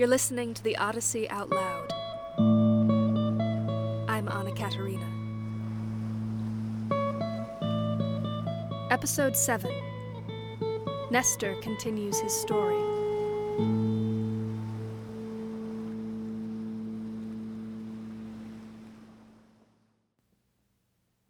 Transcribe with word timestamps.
You're 0.00 0.08
listening 0.08 0.54
to 0.54 0.62
the 0.64 0.78
Odyssey 0.78 1.28
Out 1.28 1.50
Loud. 1.50 1.92
I'm 4.08 4.28
Anna 4.30 4.50
Katarina. 4.50 5.06
Episode 8.90 9.36
7 9.36 9.70
Nestor 11.10 11.54
continues 11.60 12.18
his 12.18 12.32
story. 12.32 12.80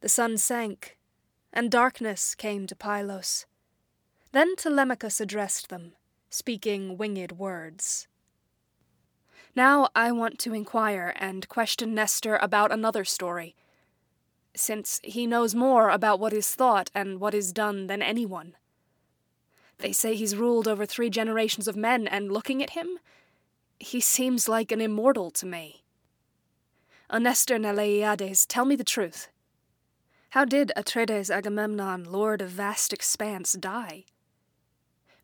The 0.00 0.08
sun 0.08 0.38
sank, 0.38 0.96
and 1.52 1.72
darkness 1.72 2.36
came 2.36 2.68
to 2.68 2.76
Pylos. 2.76 3.46
Then 4.30 4.54
Telemachus 4.54 5.20
addressed 5.20 5.70
them, 5.70 5.94
speaking 6.28 6.96
winged 6.96 7.32
words. 7.32 8.06
Now 9.56 9.88
I 9.96 10.12
want 10.12 10.38
to 10.40 10.54
inquire 10.54 11.12
and 11.16 11.48
question 11.48 11.94
Nestor 11.94 12.36
about 12.36 12.70
another 12.70 13.04
story, 13.04 13.56
since 14.54 15.00
he 15.02 15.26
knows 15.26 15.54
more 15.54 15.90
about 15.90 16.20
what 16.20 16.32
is 16.32 16.54
thought 16.54 16.90
and 16.94 17.20
what 17.20 17.34
is 17.34 17.52
done 17.52 17.86
than 17.88 18.02
anyone. 18.02 18.54
They 19.78 19.92
say 19.92 20.14
he's 20.14 20.36
ruled 20.36 20.68
over 20.68 20.86
three 20.86 21.10
generations 21.10 21.66
of 21.66 21.76
men, 21.76 22.06
and 22.06 22.30
looking 22.30 22.62
at 22.62 22.70
him, 22.70 22.98
he 23.78 24.00
seems 24.00 24.48
like 24.48 24.70
an 24.70 24.80
immortal 24.80 25.30
to 25.32 25.46
me. 25.46 25.82
O 27.08 27.18
Nestor 27.18 27.58
Neleiades, 27.58 28.46
tell 28.46 28.64
me 28.64 28.76
the 28.76 28.84
truth. 28.84 29.28
How 30.30 30.44
did 30.44 30.70
Atreides 30.76 31.28
Agamemnon, 31.30 32.04
lord 32.04 32.40
of 32.40 32.50
vast 32.50 32.92
expanse, 32.92 33.54
die? 33.54 34.04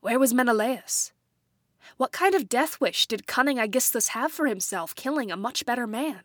Where 0.01 0.19
was 0.19 0.34
Menelaus? 0.34 1.12
What 1.97 2.13
kind 2.13 2.34
of 2.34 2.48
death 2.48 2.81
wish 2.81 3.06
did 3.06 3.27
cunning 3.27 3.59
Aegisthus 3.59 4.09
have 4.09 4.33
for 4.33 4.47
himself, 4.47 4.95
killing 4.95 5.31
a 5.31 5.37
much 5.37 5.65
better 5.65 5.87
man? 5.87 6.20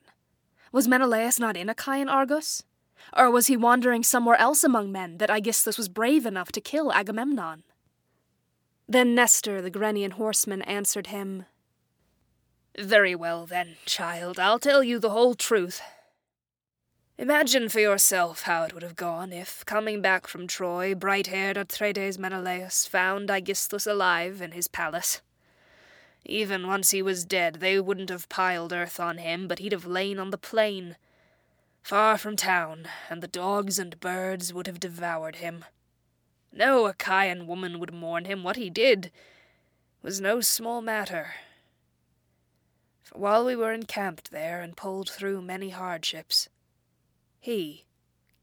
Was 0.72 0.88
Menelaus 0.88 1.40
not 1.40 1.58
in 1.58 1.70
Achaean 1.70 2.10
Argos? 2.10 2.64
Or 3.16 3.32
was 3.32 3.48
he 3.48 3.58
wandering 3.58 4.04
somewhere 4.04 4.38
else 4.38 4.64
among 4.64 4.92
men 4.92 5.18
that 5.18 5.30
Aegisthus 5.30 5.78
was 5.78 5.90
brave 5.90 6.26
enough 6.26 6.52
to 6.54 6.62
kill 6.62 6.92
Agamemnon? 6.92 7.64
Then 8.88 9.16
Nestor, 9.16 9.62
the 9.62 9.72
Gerenian 9.72 10.12
horseman, 10.14 10.62
answered 10.64 11.08
him, 11.08 11.46
Very 12.78 13.16
well, 13.16 13.46
then, 13.46 13.78
child, 13.86 14.40
I'll 14.40 14.60
tell 14.60 14.84
you 14.84 15.00
the 15.00 15.12
whole 15.12 15.34
truth. 15.34 15.82
Imagine 17.18 17.70
for 17.70 17.80
yourself 17.80 18.44
how 18.44 18.64
it 18.64 18.74
would 18.74 18.84
have 18.84 18.96
gone 18.96 19.32
if, 19.32 19.66
coming 19.66 20.02
back 20.02 20.28
from 20.28 20.48
Troy, 20.48 20.96
bright 20.96 21.28
haired 21.28 21.56
Atreides 21.56 22.18
Menelaus 22.18 22.86
found 22.86 23.30
Aegisthus 23.30 23.86
alive 23.86 24.42
in 24.42 24.52
his 24.52 24.68
palace. 24.68 25.22
Even 26.26 26.68
once 26.68 26.92
he 26.92 27.02
was 27.02 27.26
dead, 27.26 27.56
they 27.56 27.80
wouldn't 27.80 28.10
have 28.10 28.30
piled 28.30 28.72
earth 28.72 29.00
on 29.00 29.18
him, 29.18 29.48
but 29.48 29.60
he'd 29.60 29.72
have 29.72 29.86
lain 29.86 30.20
on 30.20 30.30
the 30.30 30.38
plain, 30.38 30.96
far 31.82 32.18
from 32.18 32.36
town, 32.36 32.88
and 33.10 33.22
the 33.22 33.28
dogs 33.28 33.80
and 33.80 34.00
birds 34.00 34.54
would 34.54 34.68
have 34.68 34.80
devoured 34.80 35.38
him. 35.38 35.66
No 36.54 36.86
Achaean 36.86 37.48
woman 37.48 37.80
would 37.80 37.94
mourn 37.94 38.26
him. 38.26 38.44
What 38.44 38.56
he 38.56 38.70
did 38.70 39.12
was 40.02 40.22
no 40.22 40.42
small 40.42 40.82
matter. 40.82 41.34
For 43.04 43.18
while 43.18 43.46
we 43.46 43.56
were 43.56 43.74
encamped 43.74 44.32
there 44.32 44.62
and 44.62 44.78
pulled 44.78 45.10
through 45.10 45.42
many 45.42 45.70
hardships, 45.70 46.50
he, 47.40 47.86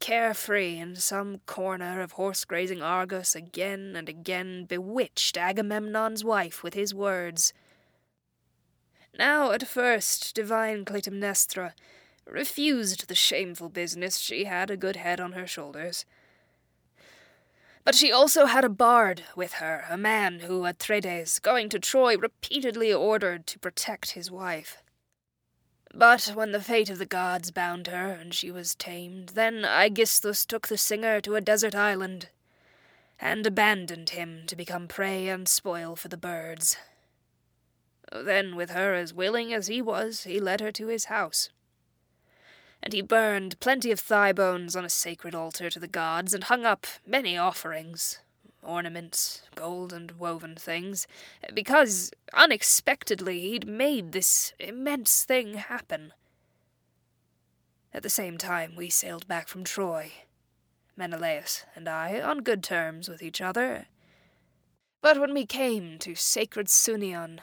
carefree 0.00 0.78
in 0.78 0.96
some 0.96 1.40
corner 1.46 2.00
of 2.00 2.12
horse 2.12 2.44
grazing 2.44 2.82
Argos, 2.82 3.36
again 3.36 3.94
and 3.96 4.08
again 4.08 4.64
bewitched 4.64 5.36
Agamemnon's 5.36 6.24
wife 6.24 6.62
with 6.62 6.74
his 6.74 6.92
words. 6.92 7.52
Now, 9.16 9.52
at 9.52 9.66
first, 9.66 10.34
divine 10.34 10.84
Clytemnestra 10.84 11.74
refused 12.26 13.08
the 13.08 13.14
shameful 13.14 13.68
business. 13.68 14.18
She 14.18 14.44
had 14.44 14.70
a 14.70 14.76
good 14.76 14.96
head 14.96 15.20
on 15.20 15.32
her 15.32 15.46
shoulders. 15.46 16.04
But 17.84 17.94
she 17.94 18.12
also 18.12 18.46
had 18.46 18.64
a 18.64 18.68
bard 18.68 19.22
with 19.34 19.54
her, 19.54 19.84
a 19.88 19.96
man 19.96 20.40
who, 20.40 20.66
Atreides, 20.66 21.40
going 21.40 21.68
to 21.70 21.78
Troy, 21.78 22.18
repeatedly 22.18 22.92
ordered 22.92 23.46
to 23.46 23.58
protect 23.58 24.10
his 24.10 24.30
wife. 24.30 24.82
But 25.94 26.32
when 26.34 26.52
the 26.52 26.60
fate 26.60 26.90
of 26.90 26.98
the 26.98 27.06
gods 27.06 27.50
bound 27.50 27.86
her, 27.86 28.10
and 28.10 28.34
she 28.34 28.50
was 28.50 28.74
tamed, 28.74 29.30
then 29.30 29.64
Aegisthus 29.64 30.44
took 30.44 30.68
the 30.68 30.76
singer 30.76 31.20
to 31.22 31.34
a 31.34 31.40
desert 31.40 31.74
island, 31.74 32.28
and 33.18 33.46
abandoned 33.46 34.10
him 34.10 34.42
to 34.48 34.54
become 34.54 34.86
prey 34.86 35.28
and 35.28 35.48
spoil 35.48 35.96
for 35.96 36.08
the 36.08 36.18
birds. 36.18 36.76
Then, 38.12 38.56
with 38.56 38.70
her 38.70 38.94
as 38.94 39.12
willing 39.12 39.52
as 39.52 39.66
he 39.66 39.82
was, 39.82 40.24
he 40.24 40.40
led 40.40 40.60
her 40.60 40.72
to 40.72 40.86
his 40.88 41.06
house. 41.06 41.50
And 42.82 42.92
he 42.92 43.02
burned 43.02 43.60
plenty 43.60 43.90
of 43.90 44.00
thigh 44.00 44.32
bones 44.32 44.76
on 44.76 44.84
a 44.84 44.88
sacred 44.88 45.34
altar 45.34 45.68
to 45.68 45.80
the 45.80 45.88
gods, 45.88 46.32
and 46.32 46.44
hung 46.44 46.64
up 46.64 46.86
many 47.06 47.36
offerings, 47.36 48.20
ornaments, 48.62 49.42
gold 49.54 49.92
and 49.92 50.12
woven 50.12 50.54
things, 50.54 51.06
because, 51.52 52.12
unexpectedly, 52.32 53.40
he'd 53.40 53.66
made 53.66 54.12
this 54.12 54.52
immense 54.58 55.24
thing 55.24 55.54
happen. 55.54 56.12
At 57.92 58.02
the 58.02 58.10
same 58.10 58.38
time, 58.38 58.76
we 58.76 58.90
sailed 58.90 59.26
back 59.26 59.48
from 59.48 59.64
Troy, 59.64 60.12
Menelaus 60.96 61.64
and 61.74 61.88
I, 61.88 62.20
on 62.20 62.42
good 62.42 62.62
terms 62.62 63.08
with 63.08 63.22
each 63.22 63.40
other. 63.40 63.86
But 65.00 65.18
when 65.18 65.32
we 65.32 65.46
came 65.46 65.98
to 66.00 66.14
sacred 66.14 66.68
Sunion, 66.68 67.40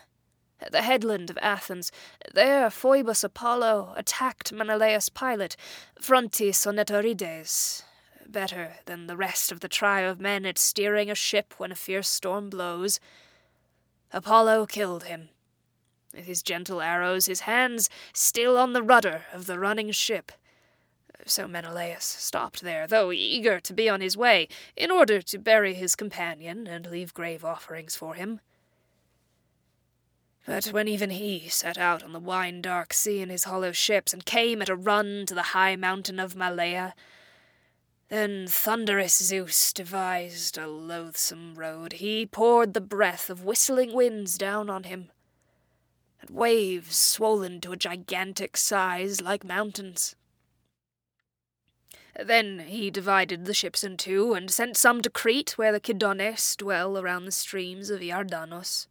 at 0.60 0.72
the 0.72 0.82
headland 0.82 1.30
of 1.30 1.38
Athens, 1.42 1.92
there 2.34 2.70
Phoebus 2.70 3.24
Apollo 3.24 3.94
attacked 3.98 4.54
Menelaus 4.54 5.10
pilot, 5.10 5.56
Phrontis 6.00 6.66
Onetorides, 6.66 7.84
better 8.26 8.74
than 8.86 9.08
the 9.08 9.18
rest 9.18 9.52
of 9.52 9.60
the 9.60 9.68
tribe 9.68 10.10
of 10.10 10.20
men 10.20 10.46
at 10.46 10.58
steering 10.58 11.12
a 11.12 11.16
ship 11.16 11.54
when 11.58 11.72
a 11.72 11.76
fierce 11.76 12.10
storm 12.10 12.50
blows. 12.50 13.00
Apollo 14.12 14.68
killed 14.68 15.04
him. 15.04 15.30
With 16.14 16.26
his 16.26 16.42
gentle 16.42 16.82
arrows, 16.82 17.26
his 17.26 17.42
hands 17.42 17.90
still 18.14 18.58
on 18.58 18.74
the 18.74 18.84
rudder 18.84 19.24
of 19.34 19.48
the 19.48 19.60
running 19.60 19.92
ship. 19.92 20.32
So 21.26 21.48
Menelaus 21.48 22.06
stopped 22.06 22.62
there, 22.62 22.88
though 22.88 23.12
eager 23.12 23.60
to 23.60 23.74
be 23.74 23.90
on 23.90 24.02
his 24.02 24.16
way, 24.16 24.48
in 24.76 24.92
order 24.92 25.22
to 25.22 25.38
bury 25.38 25.74
his 25.74 25.96
companion 25.96 26.68
and 26.68 26.90
leave 26.90 27.14
grave 27.14 27.44
offerings 27.44 27.96
for 27.96 28.14
him. 28.14 28.40
But 30.46 30.68
when 30.68 30.88
even 30.88 31.10
he 31.10 31.50
set 31.50 31.78
out 31.78 32.04
on 32.04 32.14
the 32.14 32.20
wine 32.20 32.62
dark 32.62 32.94
sea 32.94 33.20
in 33.20 33.30
his 33.30 33.46
hollow 33.46 33.72
ships 33.72 34.14
and 34.14 34.26
came 34.26 34.62
at 34.62 34.70
a 34.70 34.76
run 34.76 35.26
to 35.26 35.34
the 35.34 35.42
high 35.42 35.76
mountain 35.76 36.20
of 36.20 36.36
Malea, 36.36 36.94
then 38.10 38.46
thunderous 38.48 39.18
Zeus 39.18 39.74
devised 39.74 40.58
a 40.58 40.68
loathsome 40.68 41.56
road. 41.56 41.94
He 41.94 42.28
poured 42.28 42.76
the 42.76 42.82
breath 42.82 43.32
of 43.32 43.44
whistling 43.44 43.94
winds 43.94 44.38
down 44.38 44.70
on 44.70 44.84
him, 44.84 45.10
and 46.22 46.30
waves 46.30 46.96
swollen 46.96 47.60
to 47.62 47.72
a 47.72 47.78
gigantic 47.78 48.56
size 48.56 49.22
like 49.22 49.44
mountains. 49.44 50.16
Then 52.24 52.60
he 52.68 52.92
divided 52.92 53.46
the 53.46 53.54
ships 53.54 53.84
in 53.84 53.98
two, 53.98 54.36
and 54.36 54.52
sent 54.52 54.78
some 54.78 55.02
to 55.02 55.10
Crete, 55.10 55.58
where 55.58 55.72
the 55.72 55.82
Kydones 55.82 56.56
dwell 56.56 57.00
around 57.00 57.26
the 57.26 57.32
streams 57.32 57.90
of 57.90 58.02
Iardanos. 58.02 58.86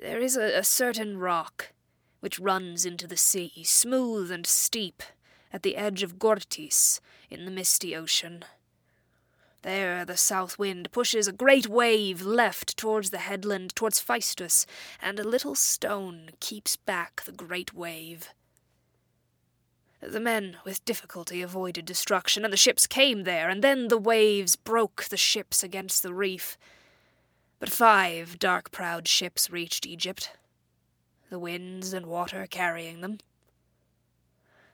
There 0.00 0.18
is 0.18 0.34
a, 0.34 0.58
a 0.58 0.64
certain 0.64 1.18
rock 1.18 1.72
which 2.20 2.38
runs 2.38 2.86
into 2.86 3.06
the 3.06 3.18
sea, 3.18 3.62
smooth 3.64 4.30
and 4.30 4.46
steep, 4.46 5.02
at 5.52 5.62
the 5.62 5.76
edge 5.76 6.02
of 6.02 6.18
Gortys 6.18 7.00
in 7.28 7.44
the 7.44 7.50
misty 7.50 7.94
ocean. 7.94 8.46
There 9.60 10.06
the 10.06 10.16
south 10.16 10.58
wind 10.58 10.90
pushes 10.90 11.28
a 11.28 11.32
great 11.32 11.68
wave 11.68 12.22
left 12.22 12.78
towards 12.78 13.10
the 13.10 13.18
headland, 13.18 13.76
towards 13.76 14.00
Phaestus, 14.00 14.64
and 15.02 15.20
a 15.20 15.28
little 15.28 15.54
stone 15.54 16.30
keeps 16.40 16.76
back 16.76 17.22
the 17.22 17.32
great 17.32 17.74
wave. 17.74 18.30
The 20.00 20.20
men 20.20 20.56
with 20.64 20.82
difficulty 20.86 21.42
avoided 21.42 21.84
destruction, 21.84 22.42
and 22.42 22.52
the 22.52 22.56
ships 22.56 22.86
came 22.86 23.24
there, 23.24 23.50
and 23.50 23.62
then 23.62 23.88
the 23.88 23.98
waves 23.98 24.56
broke 24.56 25.04
the 25.04 25.18
ships 25.18 25.62
against 25.62 26.02
the 26.02 26.14
reef. 26.14 26.56
But 27.60 27.68
five 27.68 28.38
dark 28.38 28.70
prowed 28.72 29.06
ships 29.06 29.50
reached 29.50 29.86
Egypt, 29.86 30.32
the 31.28 31.38
winds 31.38 31.92
and 31.92 32.06
water 32.06 32.46
carrying 32.50 33.02
them. 33.02 33.18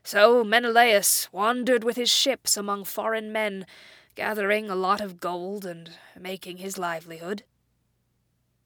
So 0.04 0.44
Menelaus 0.44 1.28
wandered 1.32 1.82
with 1.82 1.96
his 1.96 2.10
ships 2.10 2.56
among 2.56 2.84
foreign 2.84 3.32
men, 3.32 3.66
gathering 4.14 4.70
a 4.70 4.76
lot 4.76 5.00
of 5.00 5.18
gold 5.18 5.66
and 5.66 5.90
making 6.18 6.58
his 6.58 6.78
livelihood. 6.78 7.42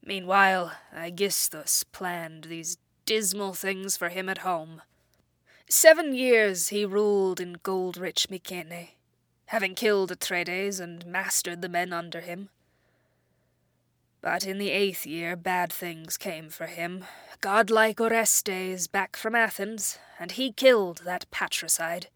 Meanwhile, 0.04 0.72
Aegisthus 0.94 1.84
planned 1.84 2.44
these 2.44 2.76
dismal 3.06 3.54
things 3.54 3.96
for 3.96 4.10
him 4.10 4.28
at 4.28 4.38
home. 4.38 4.82
Seven 5.66 6.14
years 6.14 6.68
he 6.68 6.84
ruled 6.84 7.40
in 7.40 7.56
gold 7.62 7.96
rich 7.96 8.28
Mycenae, 8.28 8.96
having 9.46 9.74
killed 9.74 10.10
Atreides 10.12 10.78
and 10.78 11.06
mastered 11.06 11.62
the 11.62 11.70
men 11.70 11.94
under 11.94 12.20
him. 12.20 12.50
But 14.22 14.46
in 14.46 14.58
the 14.58 14.70
eighth 14.70 15.06
year 15.06 15.34
bad 15.34 15.72
things 15.72 16.16
came 16.16 16.50
for 16.50 16.66
him. 16.66 17.04
Godlike 17.40 18.00
Orestes 18.00 18.86
back 18.86 19.16
from 19.16 19.34
Athens, 19.34 19.98
and 20.18 20.32
he 20.32 20.52
killed 20.52 21.02
that 21.04 21.30
patricide, 21.30 22.08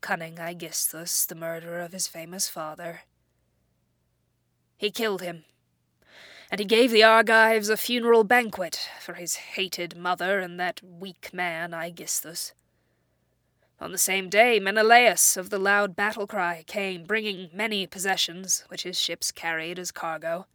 cunning 0.00 0.38
Aegisthus, 0.38 1.26
the 1.26 1.34
murderer 1.34 1.80
of 1.80 1.92
his 1.92 2.06
famous 2.06 2.48
father. 2.48 3.00
He 4.76 4.92
killed 4.92 5.20
him, 5.20 5.44
and 6.48 6.60
he 6.60 6.64
gave 6.64 6.92
the 6.92 7.02
Argives 7.02 7.68
a 7.68 7.76
funeral 7.76 8.22
banquet 8.22 8.88
for 9.00 9.14
his 9.14 9.34
hated 9.34 9.96
mother 9.96 10.38
and 10.38 10.60
that 10.60 10.80
weak 10.80 11.30
man 11.32 11.74
Aegisthus. 11.74 12.52
On 13.80 13.90
the 13.90 13.98
same 13.98 14.28
day, 14.28 14.60
Menelaus 14.60 15.36
of 15.36 15.50
the 15.50 15.58
loud 15.58 15.96
battle 15.96 16.28
cry 16.28 16.64
came, 16.68 17.04
bringing 17.04 17.50
many 17.52 17.86
possessions 17.86 18.64
which 18.68 18.84
his 18.84 19.00
ships 19.00 19.32
carried 19.32 19.78
as 19.80 19.90
cargo. 19.90 20.46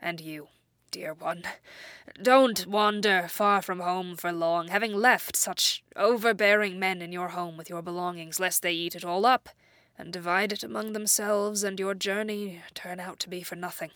And 0.00 0.20
you, 0.20 0.48
dear 0.90 1.14
one, 1.14 1.42
don't 2.22 2.66
wander 2.66 3.26
far 3.28 3.62
from 3.62 3.80
home 3.80 4.16
for 4.16 4.32
long, 4.32 4.68
having 4.68 4.94
left 4.94 5.36
such 5.36 5.82
overbearing 5.96 6.78
men 6.78 7.02
in 7.02 7.12
your 7.12 7.28
home 7.28 7.56
with 7.56 7.68
your 7.68 7.82
belongings, 7.82 8.38
lest 8.40 8.62
they 8.62 8.72
eat 8.72 8.94
it 8.94 9.04
all 9.04 9.26
up 9.26 9.48
and 9.98 10.12
divide 10.12 10.52
it 10.52 10.62
among 10.62 10.92
themselves, 10.92 11.64
and 11.64 11.80
your 11.80 11.94
journey 11.94 12.62
turn 12.74 13.00
out 13.00 13.18
to 13.18 13.28
be 13.28 13.42
for 13.42 13.56
nothing. 13.56 13.90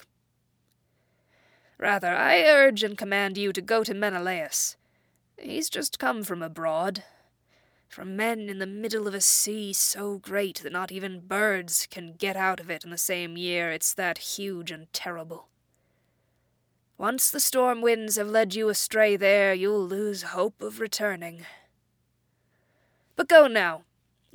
Rather, 1.79 2.15
I 2.15 2.43
urge 2.43 2.83
and 2.83 2.99
command 2.99 3.39
you 3.39 3.53
to 3.53 3.61
go 3.61 3.85
to 3.85 3.95
Menelaus. 3.95 4.77
He's 5.39 5.71
just 5.71 5.99
come 5.99 6.25
from 6.25 6.43
abroad, 6.43 7.05
from 7.89 8.17
men 8.17 8.49
in 8.49 8.59
the 8.59 8.67
middle 8.67 9.07
of 9.07 9.15
a 9.15 9.21
sea 9.21 9.73
so 9.73 10.19
great 10.19 10.63
that 10.63 10.73
not 10.73 10.91
even 10.91 11.21
birds 11.21 11.87
can 11.91 12.15
get 12.15 12.37
out 12.37 12.59
of 12.59 12.71
it 12.71 12.85
in 12.85 12.91
the 12.91 12.99
same 12.99 13.37
year, 13.37 13.71
it's 13.71 13.95
that 13.95 14.19
huge 14.19 14.71
and 14.71 14.93
terrible. 14.93 15.49
Once 17.03 17.33
the 17.33 17.41
storm 17.41 17.83
winds 17.83 18.15
have 18.15 18.29
led 18.29 18.55
you 18.55 18.69
astray 18.69 19.17
there, 19.17 19.53
you'll 19.53 19.85
lose 19.85 20.23
hope 20.23 20.63
of 20.63 20.79
returning. 20.79 21.45
But 23.17 23.27
go 23.27 23.49
now, 23.49 23.83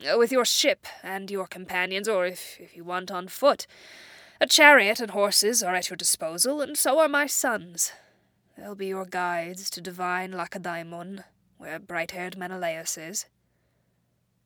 uh, 0.06 0.18
with 0.18 0.34
your 0.34 0.44
ship 0.44 0.86
and 1.02 1.32
your 1.32 1.48
companions, 1.48 2.10
or 2.10 2.26
if, 2.26 2.60
if 2.60 2.76
you 2.76 2.84
want 2.84 3.10
on 3.10 3.30
foot. 3.30 3.68
A 4.42 4.48
chariot 4.48 5.00
and 5.00 5.12
horses 5.12 5.64
are 5.64 5.76
at 5.76 5.90
your 5.90 5.96
disposal, 5.96 6.60
and 6.60 6.78
so 6.78 7.00
are 7.00 7.08
my 7.08 7.26
sons. 7.26 7.94
They'll 8.58 8.76
be 8.76 8.88
your 8.88 9.06
guides 9.06 9.70
to 9.70 9.80
divine 9.80 10.34
Lacedaemon, 10.34 11.24
where 11.58 11.80
bright 11.80 12.12
haired 12.12 12.38
Menelaus 12.38 12.98
is. 12.98 13.28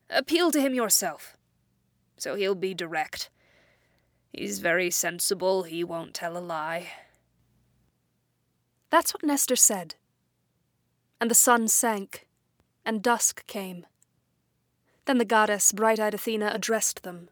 Appeal 0.08 0.52
to 0.52 0.60
him 0.60 0.74
yourself, 0.74 1.36
so 2.16 2.36
he'll 2.36 2.54
be 2.54 2.72
direct. 2.72 3.30
He's 4.32 4.60
very 4.60 4.92
sensible, 4.92 5.64
he 5.64 5.82
won't 5.82 6.14
tell 6.14 6.36
a 6.36 6.38
lie. 6.38 6.86
That's 8.92 9.14
what 9.14 9.24
Nestor 9.24 9.56
said. 9.56 9.94
And 11.18 11.30
the 11.30 11.34
sun 11.34 11.66
sank, 11.66 12.28
and 12.84 13.02
dusk 13.02 13.46
came. 13.46 13.86
Then 15.06 15.16
the 15.16 15.24
goddess, 15.24 15.72
bright 15.72 15.98
eyed 15.98 16.12
Athena, 16.12 16.50
addressed 16.52 17.02
them. 17.02 17.30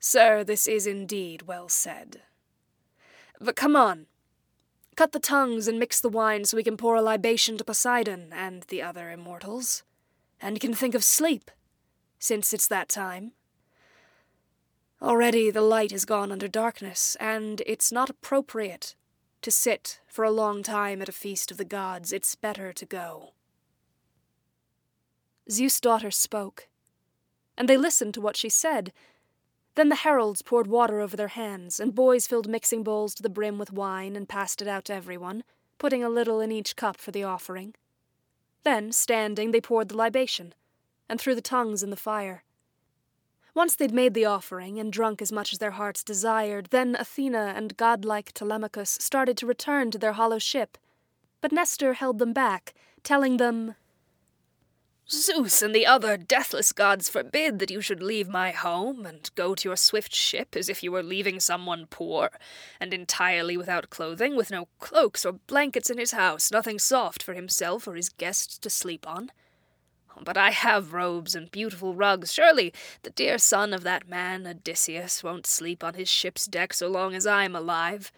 Sir, 0.00 0.42
this 0.42 0.66
is 0.66 0.86
indeed 0.86 1.42
well 1.42 1.68
said. 1.68 2.22
But 3.38 3.54
come 3.54 3.76
on. 3.76 4.06
Cut 4.96 5.12
the 5.12 5.20
tongues 5.20 5.68
and 5.68 5.78
mix 5.78 6.00
the 6.00 6.08
wine 6.08 6.46
so 6.46 6.56
we 6.56 6.64
can 6.64 6.78
pour 6.78 6.96
a 6.96 7.02
libation 7.02 7.58
to 7.58 7.64
Poseidon 7.64 8.32
and 8.32 8.62
the 8.68 8.80
other 8.80 9.10
immortals 9.10 9.82
and 10.40 10.58
can 10.58 10.72
think 10.72 10.94
of 10.94 11.04
sleep, 11.04 11.50
since 12.18 12.54
it's 12.54 12.68
that 12.68 12.88
time. 12.88 13.32
Already 15.02 15.50
the 15.50 15.60
light 15.60 15.90
has 15.90 16.06
gone 16.06 16.32
under 16.32 16.48
darkness, 16.48 17.14
and 17.20 17.60
it's 17.66 17.92
not 17.92 18.08
appropriate 18.08 18.94
to 19.42 19.50
sit 19.50 20.00
for 20.06 20.24
a 20.24 20.30
long 20.30 20.62
time 20.62 21.00
at 21.02 21.08
a 21.08 21.12
feast 21.12 21.50
of 21.50 21.56
the 21.56 21.64
gods. 21.64 22.12
It's 22.12 22.34
better 22.34 22.72
to 22.72 22.86
go. 22.86 23.32
Zeus' 25.50 25.80
daughter 25.80 26.10
spoke, 26.10 26.68
and 27.56 27.68
they 27.68 27.76
listened 27.76 28.14
to 28.14 28.20
what 28.20 28.36
she 28.36 28.48
said. 28.48 28.92
Then 29.76 29.88
the 29.90 29.96
heralds 29.96 30.42
poured 30.42 30.66
water 30.66 31.00
over 31.00 31.16
their 31.16 31.28
hands, 31.28 31.78
and 31.78 31.94
boys 31.94 32.26
filled 32.26 32.48
mixing 32.48 32.82
bowls 32.82 33.14
to 33.14 33.22
the 33.22 33.28
brim 33.28 33.58
with 33.58 33.72
wine 33.72 34.16
and 34.16 34.28
passed 34.28 34.62
it 34.62 34.68
out 34.68 34.86
to 34.86 34.94
everyone, 34.94 35.44
putting 35.78 36.02
a 36.02 36.08
little 36.08 36.40
in 36.40 36.50
each 36.50 36.76
cup 36.76 36.96
for 36.96 37.10
the 37.10 37.24
offering. 37.24 37.74
Then, 38.64 38.90
standing, 38.90 39.52
they 39.52 39.60
poured 39.60 39.90
the 39.90 39.96
libation, 39.96 40.54
and 41.08 41.20
threw 41.20 41.34
the 41.34 41.40
tongues 41.40 41.82
in 41.82 41.90
the 41.90 41.96
fire. 41.96 42.42
Once 43.56 43.74
they'd 43.74 43.90
made 43.90 44.12
the 44.12 44.26
offering 44.26 44.78
and 44.78 44.92
drunk 44.92 45.22
as 45.22 45.32
much 45.32 45.50
as 45.50 45.58
their 45.58 45.70
hearts 45.70 46.04
desired, 46.04 46.66
then 46.66 46.94
Athena 46.94 47.54
and 47.56 47.74
godlike 47.78 48.30
Telemachus 48.32 48.98
started 49.00 49.34
to 49.38 49.46
return 49.46 49.90
to 49.90 49.96
their 49.96 50.12
hollow 50.12 50.38
ship. 50.38 50.76
But 51.40 51.52
Nestor 51.52 51.94
held 51.94 52.18
them 52.18 52.34
back, 52.34 52.74
telling 53.02 53.38
them, 53.38 53.74
Zeus 55.08 55.62
and 55.62 55.74
the 55.74 55.86
other 55.86 56.18
deathless 56.18 56.72
gods 56.72 57.08
forbid 57.08 57.58
that 57.60 57.70
you 57.70 57.80
should 57.80 58.02
leave 58.02 58.28
my 58.28 58.50
home 58.50 59.06
and 59.06 59.30
go 59.36 59.54
to 59.54 59.68
your 59.70 59.76
swift 59.76 60.14
ship 60.14 60.54
as 60.54 60.68
if 60.68 60.82
you 60.82 60.92
were 60.92 61.02
leaving 61.02 61.40
someone 61.40 61.86
poor, 61.88 62.32
and 62.78 62.92
entirely 62.92 63.56
without 63.56 63.88
clothing, 63.88 64.36
with 64.36 64.50
no 64.50 64.68
cloaks 64.80 65.24
or 65.24 65.32
blankets 65.32 65.88
in 65.88 65.96
his 65.96 66.12
house, 66.12 66.50
nothing 66.50 66.78
soft 66.78 67.22
for 67.22 67.32
himself 67.32 67.88
or 67.88 67.94
his 67.94 68.10
guests 68.10 68.58
to 68.58 68.68
sleep 68.68 69.08
on. 69.08 69.30
But 70.24 70.36
I 70.36 70.50
have 70.50 70.92
robes 70.92 71.34
and 71.34 71.50
beautiful 71.50 71.94
rugs. 71.94 72.32
Surely 72.32 72.72
the 73.02 73.10
dear 73.10 73.38
son 73.38 73.72
of 73.72 73.82
that 73.82 74.08
man 74.08 74.46
Odysseus 74.46 75.22
won't 75.22 75.46
sleep 75.46 75.84
on 75.84 75.94
his 75.94 76.08
ship's 76.08 76.46
deck 76.46 76.72
so 76.72 76.88
long 76.88 77.14
as 77.14 77.26
I'm 77.26 77.54
alive 77.54 78.10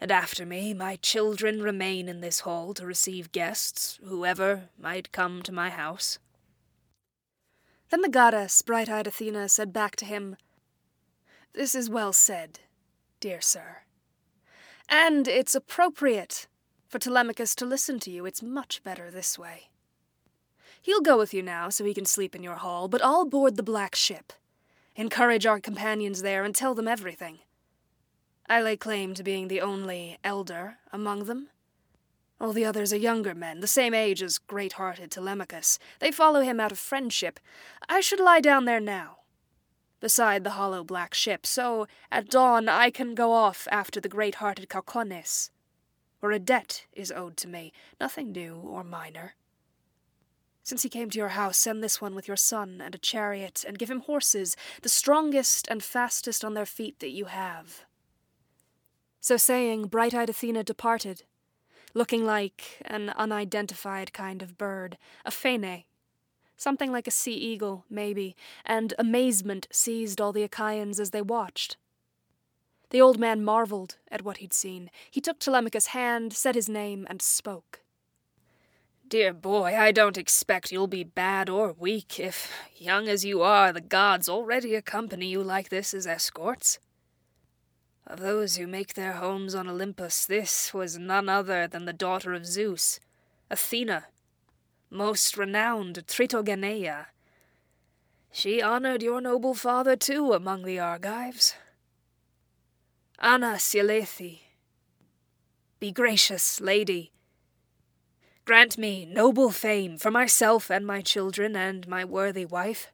and 0.00 0.12
after 0.12 0.44
me 0.44 0.74
my 0.74 0.96
children 0.96 1.62
remain 1.62 2.08
in 2.08 2.20
this 2.20 2.40
hall 2.40 2.74
to 2.74 2.86
receive 2.86 3.32
guests, 3.32 3.98
whoever 4.04 4.68
might 4.78 5.12
come 5.12 5.42
to 5.42 5.52
my 5.52 5.70
house. 5.70 6.18
Then 7.90 8.02
the 8.02 8.08
goddess, 8.08 8.60
bright 8.62 8.88
eyed 8.88 9.06
Athena, 9.06 9.48
said 9.48 9.72
back 9.72 9.96
to 9.96 10.04
him, 10.04 10.36
This 11.54 11.74
is 11.74 11.88
well 11.88 12.12
said, 12.12 12.60
dear 13.20 13.40
sir. 13.40 13.78
And 14.88 15.26
it's 15.26 15.54
appropriate 15.54 16.46
for 16.88 16.98
Telemachus 16.98 17.54
to 17.56 17.64
listen 17.64 17.98
to 18.00 18.10
you. 18.10 18.26
It's 18.26 18.42
much 18.42 18.82
better 18.82 19.10
this 19.10 19.38
way. 19.38 19.70
He'll 20.86 21.00
go 21.00 21.18
with 21.18 21.34
you 21.34 21.42
now 21.42 21.68
so 21.68 21.84
he 21.84 21.92
can 21.92 22.04
sleep 22.04 22.36
in 22.36 22.44
your 22.44 22.54
hall, 22.54 22.86
but 22.86 23.02
I'll 23.02 23.24
board 23.24 23.56
the 23.56 23.64
black 23.64 23.96
ship. 23.96 24.32
Encourage 24.94 25.44
our 25.44 25.58
companions 25.58 26.22
there 26.22 26.44
and 26.44 26.54
tell 26.54 26.76
them 26.76 26.86
everything. 26.86 27.40
I 28.48 28.62
lay 28.62 28.76
claim 28.76 29.12
to 29.14 29.24
being 29.24 29.48
the 29.48 29.60
only 29.60 30.16
elder 30.22 30.78
among 30.92 31.24
them. 31.24 31.48
All 32.40 32.52
the 32.52 32.64
others 32.64 32.92
are 32.92 32.98
younger 32.98 33.34
men, 33.34 33.58
the 33.58 33.66
same 33.66 33.94
age 33.94 34.22
as 34.22 34.38
great 34.38 34.74
hearted 34.74 35.10
Telemachus. 35.10 35.80
They 35.98 36.12
follow 36.12 36.42
him 36.42 36.60
out 36.60 36.70
of 36.70 36.78
friendship. 36.78 37.40
I 37.88 37.98
should 37.98 38.20
lie 38.20 38.40
down 38.40 38.64
there 38.64 38.78
now, 38.78 39.16
beside 39.98 40.44
the 40.44 40.50
hollow 40.50 40.84
black 40.84 41.14
ship, 41.14 41.46
so 41.46 41.88
at 42.12 42.30
dawn 42.30 42.68
I 42.68 42.90
can 42.90 43.16
go 43.16 43.32
off 43.32 43.66
after 43.72 44.00
the 44.00 44.08
great 44.08 44.36
hearted 44.36 44.68
Caucones, 44.68 45.50
where 46.20 46.30
a 46.30 46.38
debt 46.38 46.86
is 46.92 47.10
owed 47.10 47.36
to 47.38 47.48
me, 47.48 47.72
nothing 48.00 48.30
new 48.30 48.54
or 48.54 48.84
minor. 48.84 49.34
Since 50.66 50.82
he 50.82 50.88
came 50.88 51.10
to 51.10 51.18
your 51.18 51.28
house, 51.28 51.58
send 51.58 51.80
this 51.80 52.00
one 52.00 52.16
with 52.16 52.26
your 52.26 52.36
son 52.36 52.80
and 52.84 52.92
a 52.92 52.98
chariot, 52.98 53.64
and 53.64 53.78
give 53.78 53.88
him 53.88 54.00
horses, 54.00 54.56
the 54.82 54.88
strongest 54.88 55.68
and 55.68 55.80
fastest 55.80 56.44
on 56.44 56.54
their 56.54 56.66
feet 56.66 56.98
that 56.98 57.10
you 57.10 57.26
have. 57.26 57.84
So 59.20 59.36
saying, 59.36 59.86
bright 59.86 60.12
eyed 60.12 60.28
Athena 60.28 60.64
departed, 60.64 61.22
looking 61.94 62.24
like 62.24 62.82
an 62.84 63.10
unidentified 63.10 64.12
kind 64.12 64.42
of 64.42 64.58
bird, 64.58 64.98
a 65.24 65.30
phene, 65.30 65.84
something 66.56 66.90
like 66.90 67.06
a 67.06 67.12
sea 67.12 67.34
eagle, 67.34 67.84
maybe, 67.88 68.34
and 68.64 68.92
amazement 68.98 69.68
seized 69.70 70.20
all 70.20 70.32
the 70.32 70.42
Achaeans 70.42 70.98
as 70.98 71.12
they 71.12 71.22
watched. 71.22 71.76
The 72.90 73.00
old 73.00 73.20
man 73.20 73.44
marveled 73.44 73.98
at 74.10 74.22
what 74.22 74.38
he'd 74.38 74.52
seen. 74.52 74.90
He 75.12 75.20
took 75.20 75.38
Telemachus' 75.38 75.88
hand, 75.88 76.32
said 76.32 76.56
his 76.56 76.68
name, 76.68 77.06
and 77.08 77.22
spoke. 77.22 77.82
Dear 79.08 79.32
boy, 79.32 79.76
I 79.78 79.92
don't 79.92 80.18
expect 80.18 80.72
you'll 80.72 80.88
be 80.88 81.04
bad 81.04 81.48
or 81.48 81.72
weak 81.72 82.18
if, 82.18 82.50
young 82.76 83.06
as 83.06 83.24
you 83.24 83.40
are, 83.40 83.72
the 83.72 83.80
gods 83.80 84.28
already 84.28 84.74
accompany 84.74 85.28
you 85.28 85.44
like 85.44 85.68
this 85.68 85.94
as 85.94 86.08
escorts. 86.08 86.80
Of 88.04 88.18
those 88.18 88.56
who 88.56 88.66
make 88.66 88.94
their 88.94 89.12
homes 89.12 89.54
on 89.54 89.68
Olympus, 89.68 90.26
this 90.26 90.74
was 90.74 90.98
none 90.98 91.28
other 91.28 91.68
than 91.68 91.84
the 91.84 91.92
daughter 91.92 92.34
of 92.34 92.46
Zeus, 92.46 92.98
Athena, 93.48 94.06
most 94.90 95.36
renowned 95.36 96.04
Tritogeneia. 96.08 97.06
She 98.32 98.60
honored 98.60 99.04
your 99.04 99.20
noble 99.20 99.54
father, 99.54 99.94
too, 99.94 100.32
among 100.32 100.64
the 100.64 100.80
Argives. 100.80 101.54
Anass' 103.22 103.72
hilethi, 103.72 104.40
be 105.78 105.92
gracious, 105.92 106.60
lady. 106.60 107.12
Grant 108.46 108.78
me 108.78 109.04
noble 109.04 109.50
fame 109.50 109.98
for 109.98 110.12
myself 110.12 110.70
and 110.70 110.86
my 110.86 111.00
children 111.00 111.56
and 111.56 111.88
my 111.88 112.04
worthy 112.04 112.44
wife. 112.44 112.92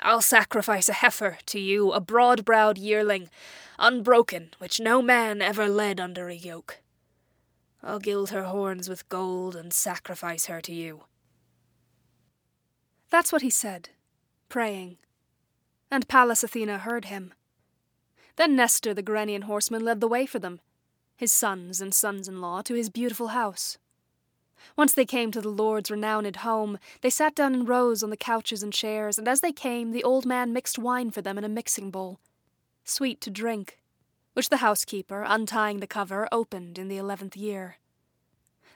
I'll 0.00 0.20
sacrifice 0.20 0.88
a 0.88 0.94
heifer 0.94 1.38
to 1.46 1.60
you, 1.60 1.92
a 1.92 2.00
broad 2.00 2.44
browed 2.44 2.76
yearling, 2.76 3.30
unbroken, 3.78 4.50
which 4.58 4.80
no 4.80 5.00
man 5.00 5.40
ever 5.40 5.68
led 5.68 6.00
under 6.00 6.28
a 6.28 6.34
yoke. 6.34 6.80
I'll 7.84 8.00
gild 8.00 8.30
her 8.30 8.42
horns 8.42 8.88
with 8.88 9.08
gold 9.08 9.54
and 9.54 9.72
sacrifice 9.72 10.46
her 10.46 10.60
to 10.62 10.74
you. 10.74 11.04
That's 13.10 13.30
what 13.32 13.42
he 13.42 13.50
said, 13.50 13.90
praying. 14.48 14.96
And 15.88 16.08
Pallas 16.08 16.42
Athena 16.42 16.78
heard 16.78 17.04
him. 17.04 17.32
Then 18.34 18.56
Nestor 18.56 18.92
the 18.92 19.04
Gerenian 19.04 19.42
horseman 19.42 19.84
led 19.84 20.00
the 20.00 20.08
way 20.08 20.26
for 20.26 20.40
them, 20.40 20.58
his 21.16 21.32
sons 21.32 21.80
and 21.80 21.94
sons 21.94 22.26
in 22.26 22.40
law, 22.40 22.60
to 22.62 22.74
his 22.74 22.90
beautiful 22.90 23.28
house. 23.28 23.78
Once 24.76 24.94
they 24.94 25.04
came 25.04 25.30
to 25.30 25.40
the 25.40 25.48
lord's 25.48 25.90
renowned 25.90 26.36
home, 26.36 26.78
they 27.00 27.10
sat 27.10 27.34
down 27.34 27.54
in 27.54 27.64
rows 27.64 28.02
on 28.02 28.10
the 28.10 28.16
couches 28.16 28.62
and 28.62 28.72
chairs, 28.72 29.18
and 29.18 29.28
as 29.28 29.40
they 29.40 29.52
came, 29.52 29.92
the 29.92 30.04
old 30.04 30.26
man 30.26 30.52
mixed 30.52 30.78
wine 30.78 31.10
for 31.10 31.22
them 31.22 31.38
in 31.38 31.44
a 31.44 31.48
mixing 31.48 31.90
bowl, 31.90 32.18
sweet 32.84 33.20
to 33.20 33.30
drink, 33.30 33.78
which 34.32 34.48
the 34.48 34.58
housekeeper, 34.58 35.24
untying 35.26 35.80
the 35.80 35.86
cover, 35.86 36.28
opened 36.32 36.78
in 36.78 36.88
the 36.88 36.98
eleventh 36.98 37.36
year. 37.36 37.76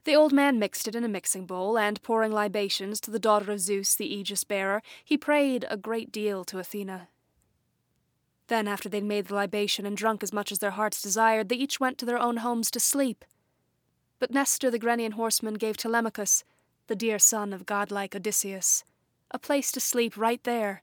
The 0.04 0.14
old 0.14 0.32
man 0.32 0.58
mixed 0.58 0.88
it 0.88 0.94
in 0.94 1.04
a 1.04 1.08
mixing 1.08 1.44
bowl, 1.44 1.76
and 1.76 2.02
pouring 2.02 2.32
libations 2.32 3.00
to 3.00 3.10
the 3.10 3.18
daughter 3.18 3.52
of 3.52 3.60
Zeus, 3.60 3.94
the 3.94 4.12
aegis 4.12 4.44
bearer, 4.44 4.82
he 5.04 5.18
prayed 5.18 5.66
a 5.68 5.76
great 5.76 6.12
deal 6.12 6.44
to 6.44 6.58
Athena. 6.58 7.08
Then, 8.46 8.66
after 8.66 8.88
they'd 8.88 9.04
made 9.04 9.26
the 9.26 9.34
libation 9.34 9.84
and 9.84 9.96
drunk 9.96 10.22
as 10.22 10.32
much 10.32 10.50
as 10.50 10.60
their 10.60 10.70
hearts 10.70 11.02
desired, 11.02 11.48
they 11.48 11.56
each 11.56 11.80
went 11.80 11.98
to 11.98 12.06
their 12.06 12.18
own 12.18 12.38
homes 12.38 12.70
to 12.70 12.80
sleep. 12.80 13.24
But 14.18 14.32
Nestor 14.32 14.70
the 14.70 14.78
Gerenian 14.78 15.12
horseman 15.12 15.54
gave 15.54 15.76
Telemachus, 15.76 16.44
the 16.88 16.96
dear 16.96 17.18
son 17.18 17.52
of 17.52 17.66
godlike 17.66 18.16
Odysseus, 18.16 18.84
a 19.30 19.38
place 19.38 19.70
to 19.72 19.80
sleep 19.80 20.16
right 20.16 20.42
there, 20.42 20.82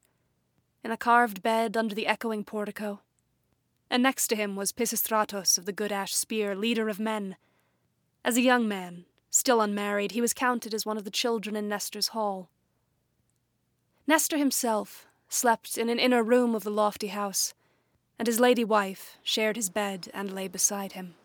in 0.84 0.92
a 0.92 0.98
carved 0.98 1.42
bed 1.42 1.76
under 1.76 1.94
the 1.94 2.08
echoing 2.08 2.44
portico. 2.44 3.02
And 3.90 4.02
next 4.02 4.28
to 4.28 4.36
him 4.36 4.56
was 4.56 4.72
Pisistratus 4.72 5.58
of 5.58 5.66
the 5.66 5.74
good 5.74 5.92
ash 5.92 6.16
spear, 6.16 6.56
leader 6.56 6.90
of 6.90 7.00
men. 7.00 7.36
As 8.24 8.38
a 8.38 8.42
young 8.42 8.68
man, 8.68 9.06
still 9.30 9.62
unmarried, 9.62 10.14
he 10.14 10.22
was 10.22 10.34
counted 10.34 10.74
as 10.74 10.86
one 10.86 10.98
of 10.98 11.04
the 11.04 11.12
children 11.12 11.56
in 11.56 11.68
Nestor's 11.68 12.10
hall. 12.10 12.50
Nestor 14.08 14.38
himself 14.38 15.08
slept 15.28 15.78
in 15.78 15.90
an 15.90 16.00
inner 16.00 16.24
room 16.24 16.56
of 16.56 16.64
the 16.64 16.70
lofty 16.70 17.08
house, 17.08 17.54
and 18.18 18.28
his 18.28 18.40
lady 18.40 18.64
wife 18.64 19.18
shared 19.24 19.56
his 19.56 19.70
bed 19.70 20.10
and 20.14 20.34
lay 20.34 20.48
beside 20.48 20.94
him. 20.94 21.16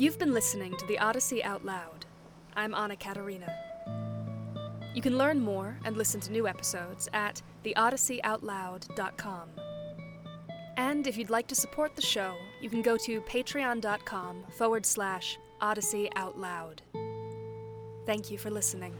You've 0.00 0.18
been 0.18 0.32
listening 0.32 0.74
to 0.78 0.86
the 0.86 0.98
Odyssey 0.98 1.44
Out 1.44 1.62
Loud. 1.62 2.06
I'm 2.56 2.72
Anna 2.72 2.96
Katarina. 2.96 3.54
You 4.94 5.02
can 5.02 5.18
learn 5.18 5.38
more 5.38 5.76
and 5.84 5.94
listen 5.94 6.22
to 6.22 6.32
new 6.32 6.48
episodes 6.48 7.06
at 7.12 7.42
theodysseyoutloud.com. 7.66 9.48
And 10.78 11.06
if 11.06 11.18
you'd 11.18 11.28
like 11.28 11.48
to 11.48 11.54
support 11.54 11.96
the 11.96 12.00
show, 12.00 12.34
you 12.62 12.70
can 12.70 12.80
go 12.80 12.96
to 12.96 13.20
patreon.com 13.20 14.46
forward 14.56 14.86
slash 14.86 15.38
Odyssey 15.60 16.08
Out 16.16 16.38
Loud. 16.38 16.80
Thank 18.06 18.30
you 18.30 18.38
for 18.38 18.48
listening. 18.48 18.94